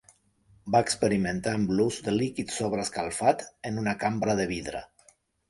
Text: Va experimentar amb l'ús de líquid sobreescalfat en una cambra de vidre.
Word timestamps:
Va 0.75 0.79
experimentar 0.85 1.53
amb 1.57 1.73
l'ús 1.79 1.99
de 2.07 2.13
líquid 2.15 2.55
sobreescalfat 2.57 3.45
en 3.71 3.79
una 3.85 3.95
cambra 4.07 4.39
de 4.43 4.51
vidre. 4.57 4.85